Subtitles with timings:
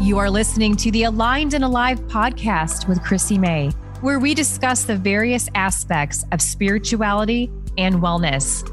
[0.00, 3.68] You are listening to the Aligned and Alive podcast with Chrissy May,
[4.00, 8.66] where we discuss the various aspects of spirituality and wellness.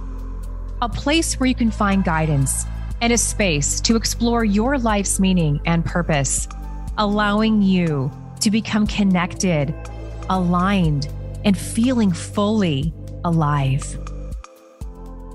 [0.81, 2.63] A place where you can find guidance
[3.01, 6.47] and a space to explore your life's meaning and purpose,
[6.97, 8.09] allowing you
[8.39, 9.75] to become connected,
[10.29, 11.09] aligned,
[11.43, 12.93] and feeling fully
[13.25, 13.99] alive.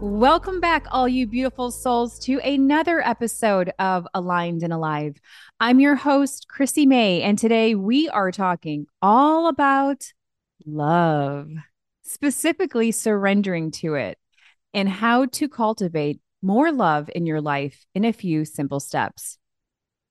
[0.02, 5.14] Welcome back, all you beautiful souls, to another episode of Aligned and Alive.
[5.60, 10.12] I'm your host, Chrissy May, and today we are talking all about
[10.66, 11.50] love,
[12.02, 14.18] specifically surrendering to it
[14.74, 19.38] and how to cultivate more love in your life in a few simple steps.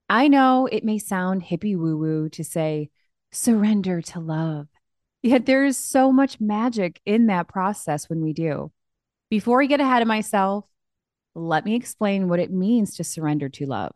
[0.08, 2.92] I know it may sound hippie woo woo to say
[3.34, 4.70] surrender to love,
[5.22, 8.72] yet there is so much magic in that process when we do.
[9.32, 10.66] Before I get ahead of myself,
[11.36, 13.94] let me explain what it means to surrender to love.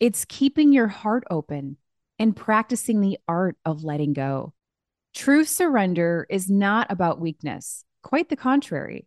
[0.00, 1.76] It's keeping your heart open
[2.18, 4.54] and practicing the art of letting go.
[5.14, 9.06] True surrender is not about weakness, quite the contrary.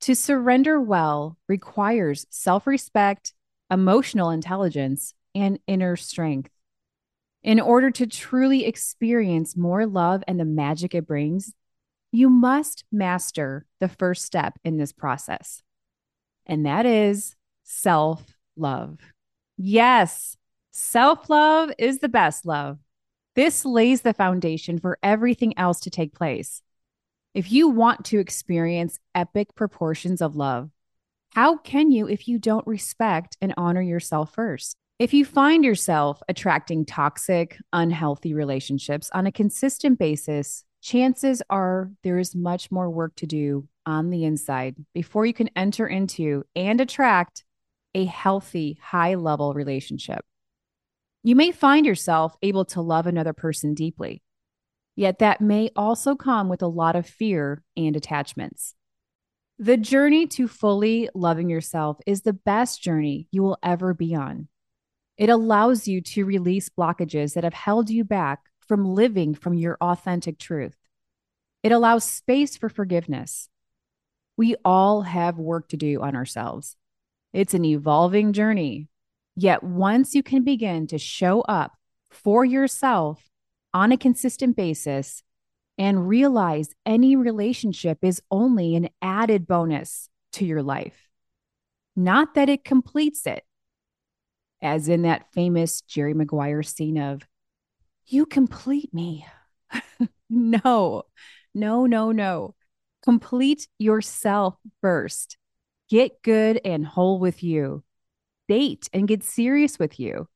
[0.00, 3.34] To surrender well requires self respect,
[3.70, 6.50] emotional intelligence, and inner strength.
[7.42, 11.52] In order to truly experience more love and the magic it brings,
[12.12, 15.62] you must master the first step in this process,
[16.46, 18.98] and that is self love.
[19.56, 20.36] Yes,
[20.70, 22.78] self love is the best love.
[23.34, 26.62] This lays the foundation for everything else to take place.
[27.34, 30.70] If you want to experience epic proportions of love,
[31.30, 34.76] how can you if you don't respect and honor yourself first?
[34.98, 42.18] If you find yourself attracting toxic, unhealthy relationships on a consistent basis, chances are there
[42.18, 46.80] is much more work to do on the inside before you can enter into and
[46.80, 47.44] attract
[47.94, 50.24] a healthy, high level relationship.
[51.22, 54.22] You may find yourself able to love another person deeply,
[54.96, 58.74] yet that may also come with a lot of fear and attachments.
[59.58, 64.48] The journey to fully loving yourself is the best journey you will ever be on.
[65.16, 69.76] It allows you to release blockages that have held you back from living from your
[69.80, 70.76] authentic truth.
[71.62, 73.48] It allows space for forgiveness.
[74.36, 76.76] We all have work to do on ourselves.
[77.32, 78.88] It's an evolving journey.
[79.36, 81.72] Yet once you can begin to show up
[82.10, 83.30] for yourself
[83.72, 85.22] on a consistent basis
[85.78, 91.08] and realize any relationship is only an added bonus to your life,
[91.96, 93.44] not that it completes it.
[94.60, 97.26] As in that famous Jerry Maguire scene of,
[98.06, 99.26] you complete me.
[100.30, 101.04] no,
[101.54, 102.54] no, no, no.
[103.02, 105.36] Complete yourself first.
[105.88, 107.82] Get good and whole with you.
[108.48, 110.28] Date and get serious with you.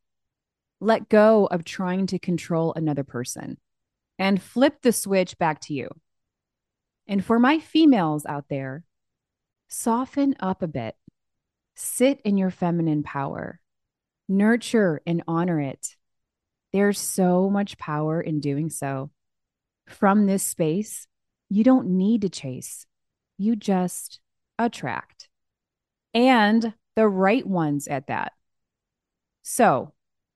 [0.80, 3.58] Let go of trying to control another person
[4.18, 5.88] and flip the switch back to you.
[7.06, 8.84] And for my females out there,
[9.68, 10.96] soften up a bit.
[11.74, 13.60] Sit in your feminine power.
[14.28, 15.96] Nurture and honor it.
[16.76, 19.10] There's so much power in doing so.
[19.86, 21.06] From this space,
[21.48, 22.84] you don't need to chase,
[23.38, 24.20] you just
[24.58, 25.30] attract.
[26.12, 28.32] And the right ones at that.
[29.42, 29.94] So,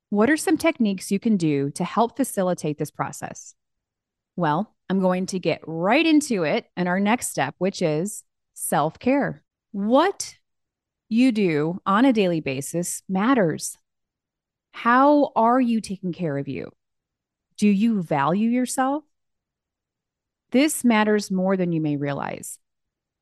[0.09, 3.55] what are some techniques you can do to help facilitate this process?
[4.34, 8.25] Well, I'm going to get right into it in our next step, which is
[8.55, 9.43] self care.
[9.72, 10.37] What
[11.11, 13.77] you do on a daily basis matters.
[14.72, 16.72] How are you taking care of you?
[17.58, 19.04] Do you value yourself?
[20.50, 22.58] This matters more than you may realize.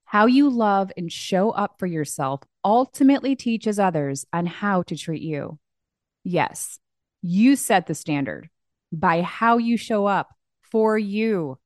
[0.04, 5.22] How you love and show up for yourself ultimately teaches others on how to treat
[5.22, 5.58] you.
[6.24, 6.78] Yes,
[7.20, 8.48] you set the standard
[8.92, 11.58] by how you show up for you.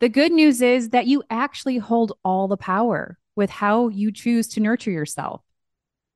[0.00, 4.48] The good news is that you actually hold all the power with how you choose
[4.48, 5.42] to nurture yourself.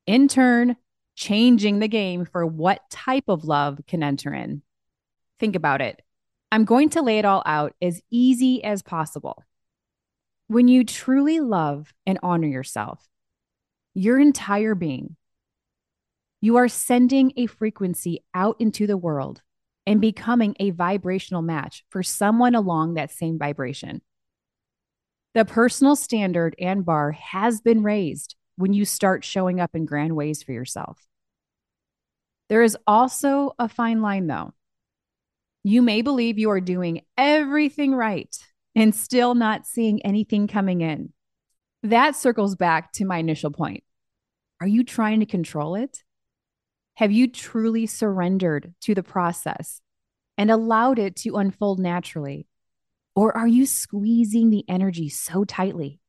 [0.06, 0.76] In turn,
[1.14, 4.62] changing the game for what type of love can enter in.
[5.40, 6.00] Think about it.
[6.52, 9.42] I'm going to lay it all out as easy as possible.
[10.46, 13.06] When you truly love and honor yourself,
[13.94, 15.16] your entire being,
[16.40, 19.40] you are sending a frequency out into the world
[19.86, 24.02] and becoming a vibrational match for someone along that same vibration.
[25.34, 30.14] The personal standard and bar has been raised when you start showing up in grand
[30.16, 31.00] ways for yourself.
[32.48, 34.52] There is also a fine line, though.
[35.62, 38.36] You may believe you are doing everything right
[38.74, 41.12] and still not seeing anything coming in.
[41.82, 43.82] That circles back to my initial point.
[44.60, 46.02] Are you trying to control it?
[46.96, 49.80] Have you truly surrendered to the process
[50.38, 52.46] and allowed it to unfold naturally?
[53.16, 56.00] Or are you squeezing the energy so tightly,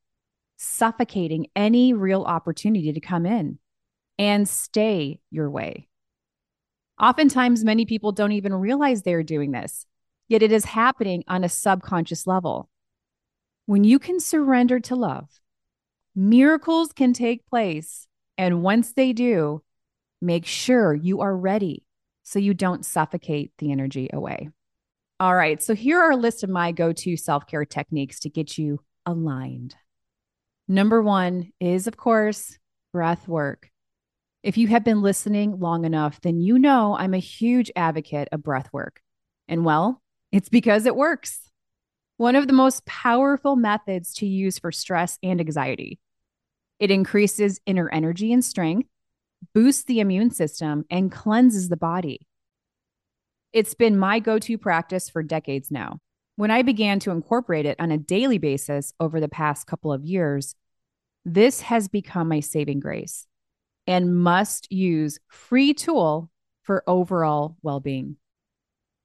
[0.66, 3.60] suffocating any real opportunity to come in
[4.18, 5.88] and stay your way?
[7.00, 9.86] Oftentimes, many people don't even realize they're doing this,
[10.28, 12.70] yet it is happening on a subconscious level.
[13.66, 15.28] When you can surrender to love,
[16.16, 18.08] miracles can take place.
[18.38, 19.64] And once they do,
[20.22, 21.84] make sure you are ready
[22.24, 24.50] so you don't suffocate the energy away.
[25.20, 28.30] All right, so here are a list of my go to self care techniques to
[28.30, 29.76] get you aligned.
[30.68, 32.58] Number one is, of course,
[32.92, 33.70] breath work.
[34.42, 38.44] If you have been listening long enough, then you know I'm a huge advocate of
[38.44, 39.02] breath work.
[39.48, 40.02] And well,
[40.32, 41.52] it's because it works.
[42.18, 46.00] One of the most powerful methods to use for stress and anxiety.
[46.80, 48.90] It increases inner energy and strength,
[49.54, 52.28] boosts the immune system, and cleanses the body.
[53.54, 56.00] It's been my go to practice for decades now.
[56.38, 60.04] When I began to incorporate it on a daily basis over the past couple of
[60.04, 60.56] years,
[61.24, 63.26] this has become my saving grace
[63.88, 66.30] and must use free tool
[66.64, 68.18] for overall well being.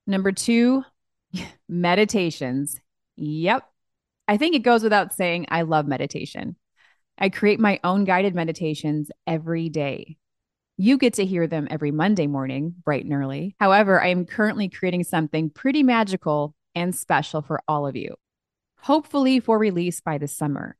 [0.06, 0.84] Number two,
[1.68, 2.80] meditations.
[3.16, 3.64] Yep.
[4.26, 6.56] I think it goes without saying, I love meditation.
[7.18, 10.16] I create my own guided meditations every day.
[10.78, 13.54] You get to hear them every Monday morning, bright and early.
[13.60, 18.16] However, I am currently creating something pretty magical and special for all of you,
[18.80, 20.76] hopefully for release by the summer.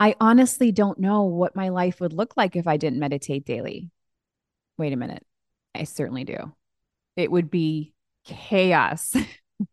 [0.00, 3.90] I honestly don't know what my life would look like if I didn't meditate daily.
[4.76, 5.24] Wait a minute.
[5.74, 6.52] I certainly do.
[7.16, 7.94] It would be
[8.24, 9.16] chaos.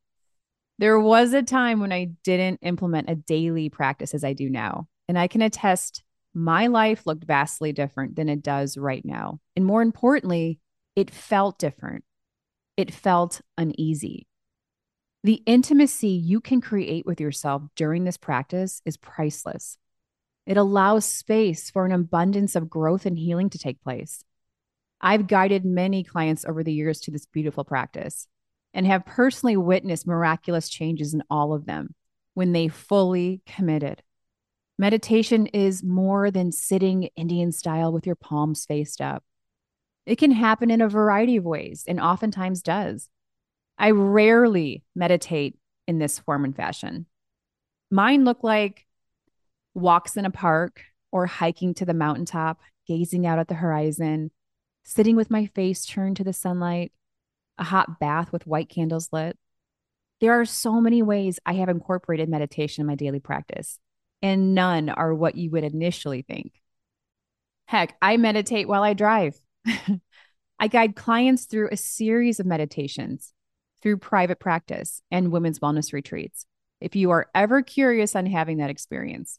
[0.80, 4.88] there was a time when I didn't implement a daily practice as I do now.
[5.08, 6.04] And I can attest
[6.34, 9.40] my life looked vastly different than it does right now.
[9.56, 10.60] And more importantly,
[10.96, 12.04] it felt different.
[12.76, 14.28] It felt uneasy.
[15.26, 19.80] The intimacy you can create with yourself during this practice is priceless.
[20.46, 24.24] It allows space for an abundance of growth and healing to take place.
[25.02, 28.28] I've guided many clients over the years to this beautiful practice
[28.72, 31.96] and have personally witnessed miraculous changes in all of them
[32.36, 34.04] when they fully committed.
[34.78, 39.24] Meditation is more than sitting Indian style with your palms faced up.
[40.06, 43.10] It can happen in a variety of ways and oftentimes does.
[43.78, 45.58] I rarely meditate
[45.88, 47.06] in this form and fashion.
[47.92, 48.86] Mine look like
[49.74, 50.82] walks in a park
[51.12, 54.32] or hiking to the mountaintop, gazing out at the horizon,
[54.84, 56.92] sitting with my face turned to the sunlight,
[57.58, 59.38] a hot bath with white candles lit.
[60.22, 63.80] There are so many ways I have incorporated meditation in my daily practice,
[64.22, 66.54] and none are what you would initially think.
[67.66, 69.40] Heck, I meditate while I drive.
[70.60, 73.34] I guide clients through a series of meditations
[73.86, 76.48] through private practice and women's wellness retreats.
[76.82, 79.38] If you are ever curious on having that experience,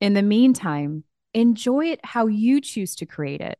[0.00, 1.02] in the meantime,
[1.34, 3.58] enjoy it how you choose to create it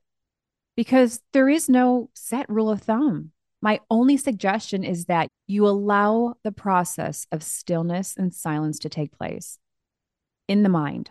[0.76, 3.32] because there is no set rule of thumb.
[3.60, 9.18] My only suggestion is that you allow the process of stillness and silence to take
[9.18, 9.58] place
[10.46, 11.10] in the mind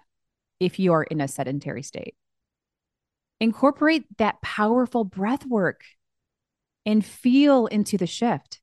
[0.61, 2.15] if you are in a sedentary state.
[3.41, 5.83] Incorporate that powerful breath work
[6.85, 8.61] and feel into the shift.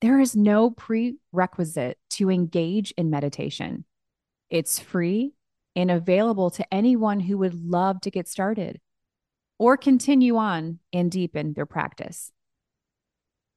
[0.00, 3.84] There is no prerequisite to engage in meditation.
[4.50, 5.32] It's free
[5.74, 8.80] and available to anyone who would love to get started
[9.58, 12.30] or continue on and deepen their practice.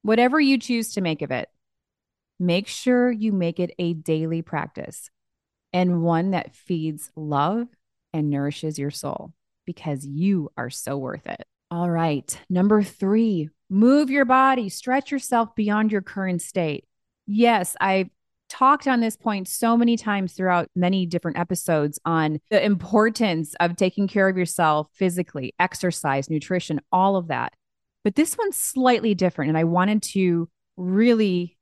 [0.01, 1.49] Whatever you choose to make of it,
[2.39, 5.09] make sure you make it a daily practice
[5.73, 7.67] and one that feeds love
[8.13, 9.33] and nourishes your soul
[9.65, 11.45] because you are so worth it.
[11.69, 12.39] All right.
[12.49, 16.85] Number three, move your body, stretch yourself beyond your current state.
[17.27, 18.09] Yes, I've
[18.49, 23.75] talked on this point so many times throughout many different episodes on the importance of
[23.75, 27.53] taking care of yourself physically, exercise, nutrition, all of that.
[28.03, 29.49] But this one's slightly different.
[29.49, 31.57] And I wanted to really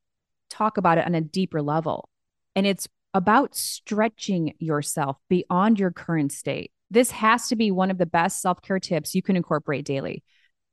[0.50, 2.10] talk about it on a deeper level.
[2.56, 6.72] And it's about stretching yourself beyond your current state.
[6.90, 10.24] This has to be one of the best self care tips you can incorporate daily.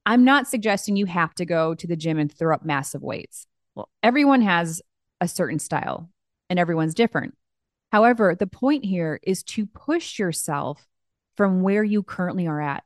[0.07, 3.47] I'm not suggesting you have to go to the gym and throw up massive weights.
[3.75, 4.83] Well, everyone has
[5.21, 6.11] a certain style
[6.51, 7.35] and everyone's different.
[7.91, 10.87] However, the point here is to push yourself
[11.37, 12.85] from where you currently are at.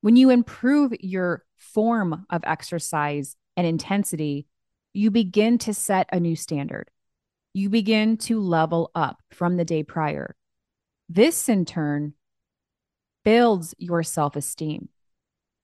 [0.00, 4.46] When you improve your form of exercise and intensity,
[4.92, 6.90] you begin to set a new standard.
[7.52, 10.36] You begin to level up from the day prior.
[11.08, 12.14] This, in turn,
[13.24, 14.88] builds your self esteem.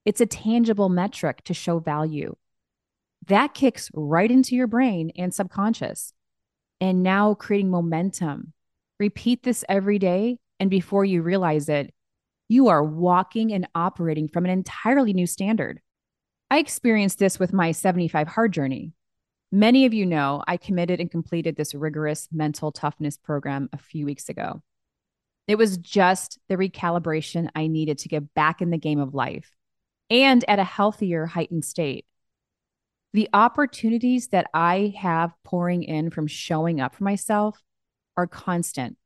[0.04, 2.36] It's a tangible metric to show value.
[3.26, 6.12] That kicks right into your brain and subconscious.
[6.80, 8.52] And now creating momentum.
[9.00, 10.38] Repeat this every day.
[10.60, 11.94] And before you realize it,
[12.48, 15.80] you are walking and operating from an entirely new standard.
[16.50, 18.92] I experienced this with my 75 hard journey.
[19.50, 24.04] Many of you know I committed and completed this rigorous mental toughness program a few
[24.04, 24.62] weeks ago.
[25.48, 29.50] It was just the recalibration I needed to get back in the game of life
[30.10, 32.06] and at a healthier, heightened state.
[33.12, 37.62] The opportunities that I have pouring in from showing up for myself
[38.16, 38.96] are constant.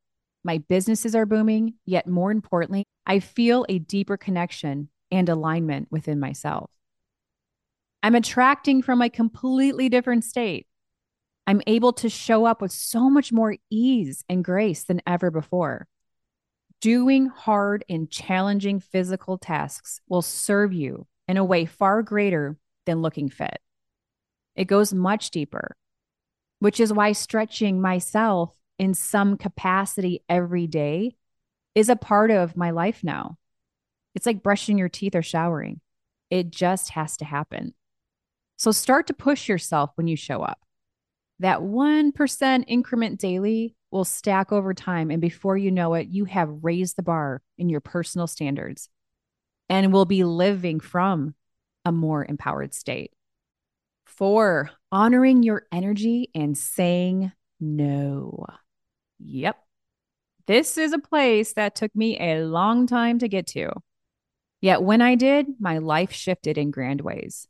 [0.45, 6.21] My businesses are booming, yet more importantly, I feel a deeper connection and alignment within
[6.21, 6.71] myself.
[8.02, 10.67] I'm attracting from a completely different state.
[11.47, 15.87] I'm able to show up with so much more ease and grace than ever before.
[16.80, 22.56] Doing hard and challenging physical tasks will serve you in a way far greater
[22.87, 23.58] than looking fit.
[24.54, 25.76] It goes much deeper,
[26.61, 31.16] which is why stretching myself in some capacity every day
[31.75, 33.38] is a part of my life now.
[34.14, 35.80] It's like brushing your teeth or showering,
[36.30, 37.75] it just has to happen.
[38.56, 40.61] So start to push yourself when you show up.
[41.40, 45.11] That 1% increment daily will stack over time.
[45.11, 48.88] And before you know it, you have raised the bar in your personal standards
[49.68, 51.35] and will be living from
[51.85, 53.12] a more empowered state.
[54.04, 58.47] Four, honoring your energy and saying no.
[59.18, 59.57] Yep.
[60.47, 63.71] This is a place that took me a long time to get to.
[64.61, 67.47] Yet when I did, my life shifted in grand ways.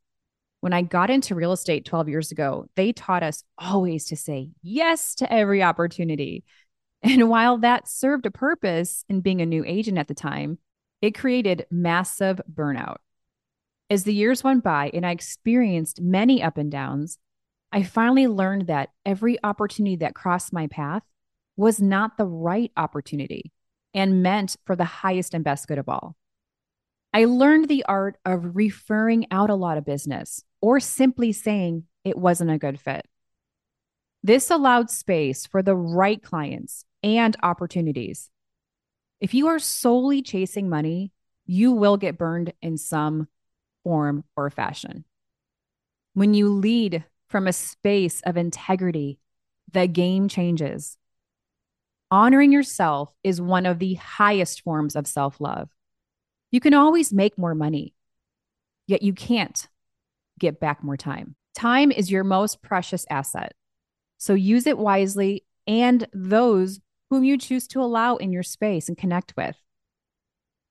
[0.61, 4.51] When I got into real estate 12 years ago, they taught us always to say
[4.63, 6.45] yes to every opportunity.
[7.03, 10.59] And while that served a purpose in being a new agent at the time,
[11.01, 12.97] it created massive burnout.
[13.89, 17.19] As the years went by and I experienced many up and downs,
[17.71, 21.03] I finally learned that every opportunity that crossed my path
[21.57, 23.53] was not the right opportunity
[23.95, 26.17] and meant for the highest and best good of all.
[27.13, 32.17] I learned the art of referring out a lot of business or simply saying it
[32.17, 33.07] wasn't a good fit.
[34.23, 38.31] This allowed space for the right clients and opportunities.
[39.21, 41.13] If you are solely chasing money,
[41.47, 43.29] you will get burned in some
[43.85, 45.05] form or fashion.
[46.15, 49.19] When you lead from a space of integrity,
[49.73, 50.97] the game changes.
[52.11, 55.69] Honoring yourself is one of the highest forms of self love.
[56.51, 57.95] You can always make more money,
[58.87, 59.69] yet you can't
[60.39, 61.35] get back more time.
[61.55, 63.53] Time is your most precious asset.
[64.19, 66.81] So use it wisely and those
[67.11, 69.57] whom you choose to allow in your space and connect with.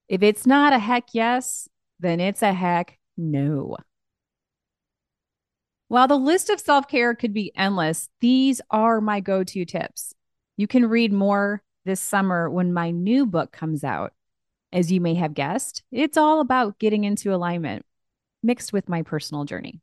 [0.07, 1.67] If it's not a heck yes,
[1.99, 3.77] then it's a heck no.
[5.89, 10.13] While the list of self care could be endless, these are my go to tips.
[10.57, 14.13] You can read more this summer when my new book comes out.
[14.73, 17.85] As you may have guessed, it's all about getting into alignment,
[18.47, 19.81] mixed with my personal journey.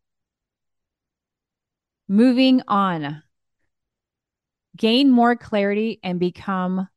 [2.08, 3.22] Moving on,
[4.76, 6.88] gain more clarity and become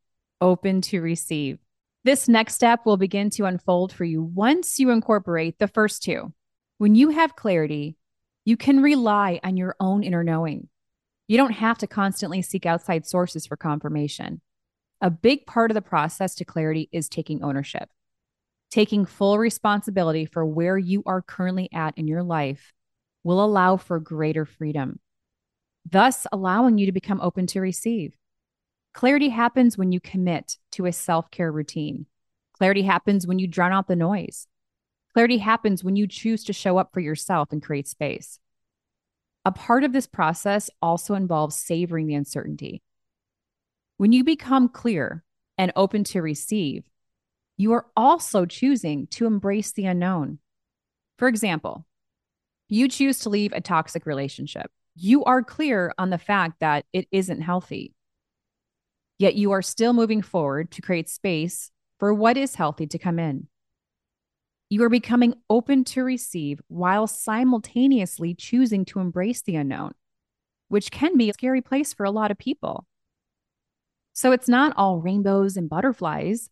[0.42, 1.60] open to receive.
[2.04, 6.34] This next step will begin to unfold for you once you incorporate the first two.
[6.78, 7.98] When you have clarity,
[8.46, 10.70] you can rely on your own inner knowing.
[11.28, 14.42] You don't have to constantly seek outside sources for confirmation.
[15.02, 17.90] A big part of the process to clarity is taking ownership,
[18.70, 22.74] taking full responsibility for where you are currently at in your life
[23.24, 25.00] will allow for greater freedom,
[25.90, 28.16] thus allowing you to become open to receive.
[28.94, 32.06] Clarity happens when you commit to a self care routine.
[32.54, 34.48] Clarity happens when you drown out the noise.
[35.14, 38.40] Clarity happens when you choose to show up for yourself and create space.
[39.46, 42.82] A part of this process also involves savoring the uncertainty.
[43.98, 45.24] When you become clear
[45.58, 46.90] and open to receive,
[47.58, 50.38] you are also choosing to embrace the unknown.
[51.18, 51.86] For example,
[52.70, 54.70] you choose to leave a toxic relationship.
[54.96, 57.96] You are clear on the fact that it isn't healthy.
[59.18, 63.18] Yet you are still moving forward to create space for what is healthy to come
[63.18, 63.48] in.
[64.70, 69.94] You are becoming open to receive while simultaneously choosing to embrace the unknown,
[70.68, 72.86] which can be a scary place for a lot of people.
[74.14, 76.50] So it's not all rainbows and butterflies,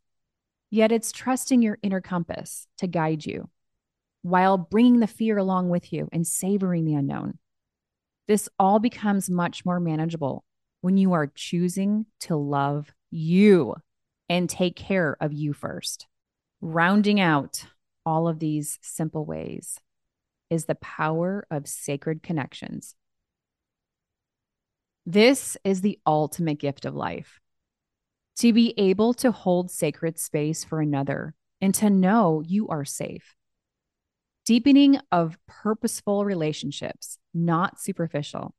[0.75, 3.49] yet it's trusting your inner compass to guide you
[4.21, 7.37] while bringing the fear along with you and savoring the unknown.
[8.27, 10.43] This all becomes much more manageable
[10.81, 13.75] when you are choosing to love you
[14.27, 16.07] and take care of you first.
[16.59, 17.65] Rounding out
[18.05, 19.79] all of these simple ways
[20.49, 22.95] is the power of sacred connections.
[25.05, 27.39] This is the ultimate gift of life
[28.37, 33.35] to be able to hold sacred space for another and to know you are safe.
[34.45, 38.53] Deepening of purposeful relationships, not superficial.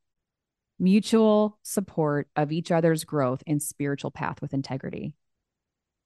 [0.79, 5.15] Mutual support of each other's growth and spiritual path with integrity.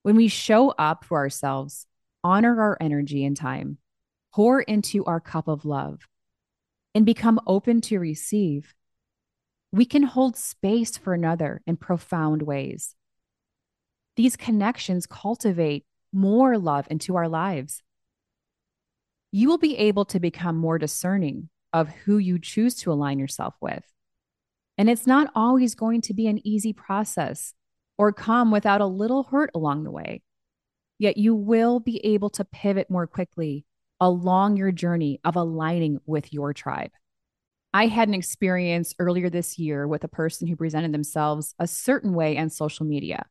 [0.03, 1.87] When we show up for ourselves,
[2.23, 3.77] honor our energy and time,
[4.33, 6.07] pour into our cup of love,
[6.93, 8.73] and become open to receive,
[9.71, 12.95] we can hold space for another in profound ways.
[14.15, 17.81] These connections cultivate more love into our lives.
[19.31, 23.55] You will be able to become more discerning of who you choose to align yourself
[23.61, 23.83] with.
[24.77, 27.53] And it's not always going to be an easy process
[27.97, 30.21] or come without a little hurt along the way.
[30.99, 33.65] Yet you will be able to pivot more quickly
[33.99, 36.91] along your journey of aligning with your tribe.
[37.73, 42.13] I had an experience earlier this year with a person who presented themselves a certain
[42.13, 43.25] way on social media,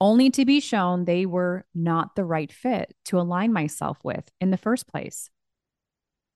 [0.00, 4.50] only to be shown they were not the right fit to align myself with in
[4.50, 5.30] the first place.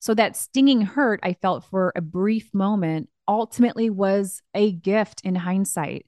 [0.00, 5.34] So that stinging hurt I felt for a brief moment ultimately was a gift in
[5.34, 6.06] hindsight.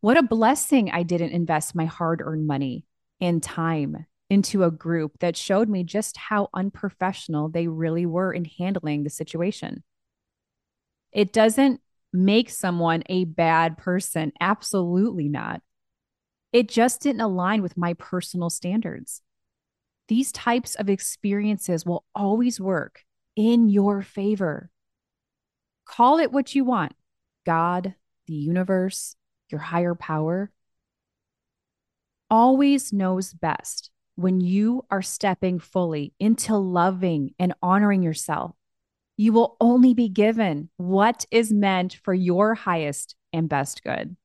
[0.00, 2.86] What a blessing I didn't invest my hard earned money
[3.20, 8.44] and time into a group that showed me just how unprofessional they really were in
[8.44, 9.82] handling the situation.
[11.12, 11.80] It doesn't
[12.12, 14.32] make someone a bad person.
[14.40, 15.62] Absolutely not.
[16.58, 19.22] It just didn't align with my personal standards.
[20.08, 23.04] These types of experiences will always work
[23.36, 24.68] in your favor.
[25.84, 26.94] Call it what you want
[27.46, 27.94] God,
[28.26, 29.14] the universe,
[29.48, 30.50] your higher power
[32.28, 38.56] always knows best when you are stepping fully into loving and honoring yourself.
[39.16, 44.16] You will only be given what is meant for your highest and best good.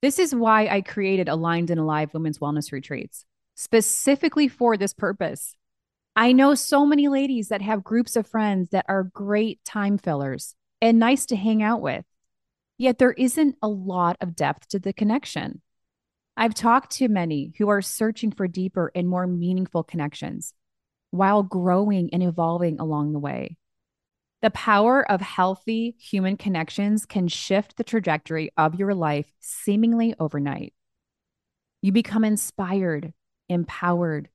[0.00, 3.24] This is why I created Aligned and Alive Women's Wellness Retreats,
[3.56, 5.56] specifically for this purpose.
[6.14, 10.54] I know so many ladies that have groups of friends that are great time fillers
[10.80, 12.04] and nice to hang out with,
[12.76, 15.62] yet there isn't a lot of depth to the connection.
[16.36, 20.54] I've talked to many who are searching for deeper and more meaningful connections
[21.10, 23.56] while growing and evolving along the way.
[24.40, 30.74] The power of healthy human connections can shift the trajectory of your life seemingly overnight.
[31.82, 33.12] You become inspired,
[33.48, 34.28] empowered,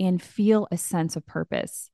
[0.00, 1.90] and feel a sense of purpose.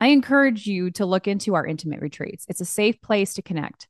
[0.00, 2.46] I encourage you to look into our intimate retreats.
[2.48, 3.88] It's a safe place to connect.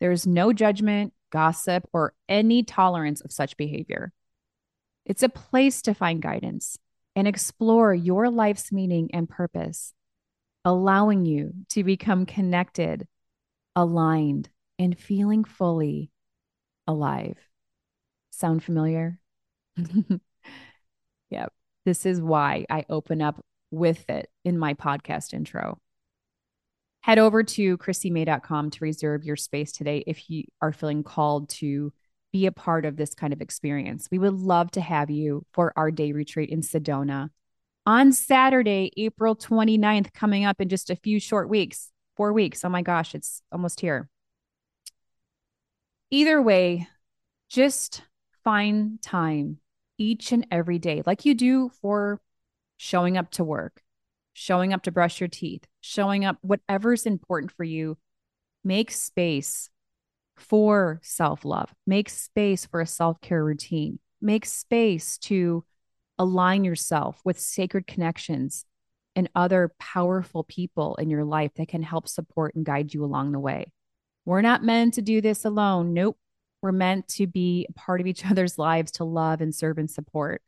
[0.00, 4.12] There is no judgment, gossip, or any tolerance of such behavior.
[5.04, 6.78] It's a place to find guidance
[7.14, 9.92] and explore your life's meaning and purpose,
[10.64, 13.06] allowing you to become connected,
[13.74, 14.48] aligned,
[14.78, 16.10] and feeling fully
[16.86, 17.38] alive.
[18.30, 19.18] Sound familiar?
[21.30, 21.52] yep.
[21.84, 25.78] This is why I open up with it in my podcast intro
[27.02, 31.92] head over to chrissymay.com to reserve your space today if you are feeling called to
[32.32, 34.08] be a part of this kind of experience.
[34.10, 37.28] We would love to have you for our day retreat in Sedona
[37.86, 42.64] on Saturday, April 29th, coming up in just a few short weeks, four weeks.
[42.64, 44.08] Oh my gosh, it's almost here.
[46.10, 46.86] Either way,
[47.48, 48.02] just
[48.44, 49.58] find time
[49.98, 52.20] each and every day, like you do for
[52.76, 53.82] showing up to work,
[54.32, 57.96] showing up to brush your teeth, showing up, whatever's important for you,
[58.64, 59.70] make space
[60.36, 65.64] for self love, make space for a self care routine, make space to
[66.22, 68.64] align yourself with sacred connections
[69.14, 73.32] and other powerful people in your life that can help support and guide you along
[73.32, 73.72] the way.
[74.24, 75.92] We're not meant to do this alone.
[75.92, 76.16] Nope.
[76.62, 79.90] We're meant to be a part of each other's lives to love and serve and
[79.90, 80.42] support.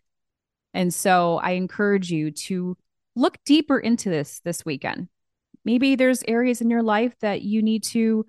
[0.73, 2.77] And so I encourage you to
[3.15, 5.09] look deeper into this this weekend.
[5.65, 8.27] Maybe there's areas in your life that you need to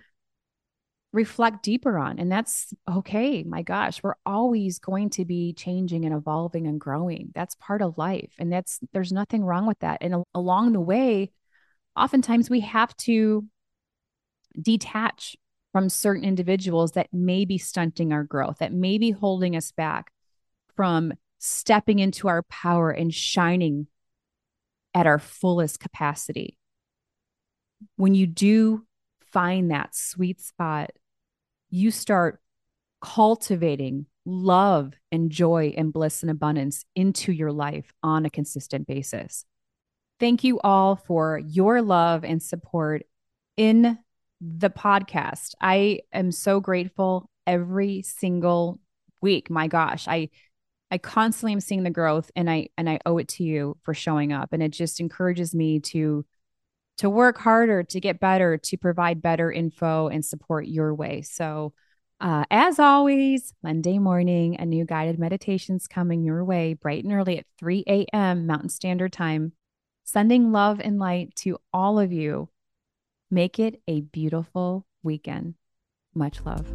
[1.15, 3.41] reflect deeper on, and that's okay.
[3.43, 7.31] My gosh, we're always going to be changing and evolving and growing.
[7.33, 9.99] That's part of life, and that's there's nothing wrong with that.
[10.01, 11.31] And along the way,
[11.95, 13.45] oftentimes we have to
[14.61, 15.37] detach
[15.71, 20.11] from certain individuals that may be stunting our growth, that may be holding us back
[20.75, 23.87] from stepping into our power and shining
[24.93, 26.57] at our fullest capacity.
[27.95, 28.85] When you do
[29.31, 30.91] find that sweet spot,
[31.75, 32.39] you start
[33.01, 39.43] cultivating love and joy and bliss and abundance into your life on a consistent basis.
[40.19, 43.03] Thank you all for your love and support
[43.57, 43.99] in
[44.39, 45.53] the podcast.
[45.59, 48.79] I am so grateful every single
[49.21, 49.49] week.
[49.49, 50.29] My gosh, I
[50.91, 53.93] I constantly am seeing the growth and I and I owe it to you for
[53.93, 56.25] showing up and it just encourages me to
[56.97, 61.21] to work harder, to get better, to provide better info and support your way.
[61.21, 61.73] So
[62.21, 67.37] uh, as always, Monday morning, a new guided meditation's coming your way bright and early
[67.37, 68.47] at 3 a.m.
[68.47, 69.51] Mountain Standard Time.
[70.05, 72.49] Sending love and light to all of you.
[73.29, 75.55] Make it a beautiful weekend.
[76.13, 76.65] Much love.